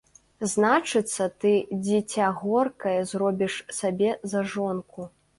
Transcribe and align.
Значыцца, 0.51 1.25
ты 1.43 1.51
дзіця 1.87 2.29
горкае 2.39 2.93
зробіш 3.11 3.57
сабе 3.81 4.09
за 4.33 4.41
жонку. 4.55 5.07